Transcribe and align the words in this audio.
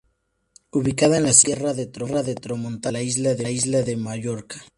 Ubicado 0.71 1.13
en 1.13 1.21
la 1.21 1.31
Sierra 1.31 1.75
de 1.75 1.85
Tramontana 1.85 2.89
de 3.03 3.37
la 3.45 3.51
isla 3.53 3.83
de 3.83 3.97
Mallorca. 3.97 4.59